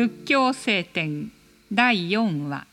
[0.00, 1.30] 仏教聖典
[1.70, 2.66] 第4話。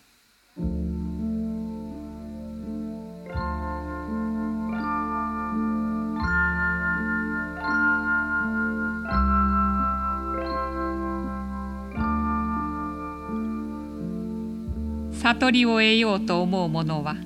[15.12, 17.18] 悟りを得ようと思う者は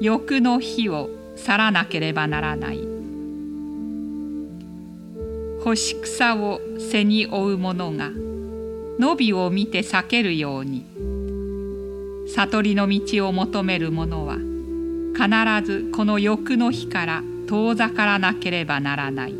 [0.00, 2.78] 欲の火を去らなければならない。
[5.64, 8.12] 干し草を背に負う者が
[9.00, 10.84] 伸びを見て避けるように。
[12.28, 14.36] 悟りの道を求める者は
[15.14, 19.34] 必ずこの欲の火から遠ざからなければならない。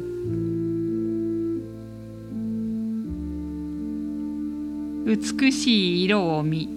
[5.04, 6.70] 美しい色を見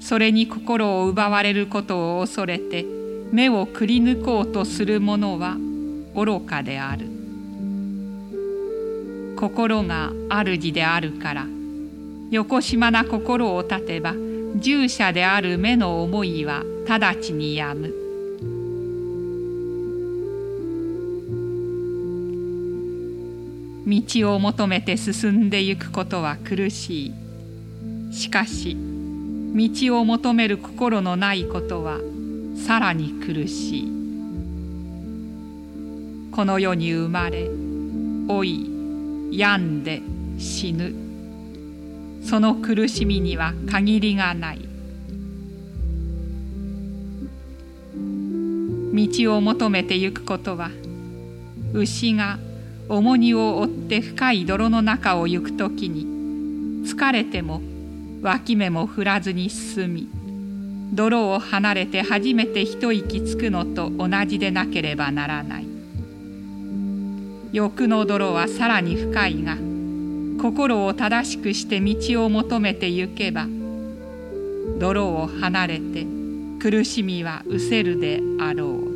[0.00, 2.84] それに心を奪われることを恐れて
[3.30, 5.56] 目をくり抜こうとする者は
[6.16, 7.06] 愚かである。
[9.36, 11.46] 心が主であるから
[12.30, 14.12] よこしまな心を立てば
[14.56, 17.94] 従者である目の思いは直ちにやむ。
[23.86, 27.14] 道を求めて進んでゆくことは苦しい。
[28.12, 32.00] しかし道を求める心のないことは
[32.66, 33.92] さらに苦しい。
[36.32, 37.48] この世に生まれ
[38.26, 38.68] 老い
[39.30, 40.02] 病んで
[40.38, 41.05] 死ぬ。
[42.28, 44.68] その苦しみには限りがない。
[48.94, 50.70] 道を求めてゆくことは
[51.72, 52.38] 牛が
[52.88, 56.04] 重荷を負って深い泥の中を行くときに
[56.86, 57.60] 疲れても
[58.22, 60.08] 脇目も振らずに進み
[60.92, 65.66] 泥を離れて初めて一息つくのと同じでなければならない。
[67.52, 69.56] 欲の泥はさらに深いが
[70.46, 73.48] 心を正しくして道を求めてゆけば
[74.78, 76.06] 泥を離れて
[76.60, 78.95] 苦しみは失せるであろう。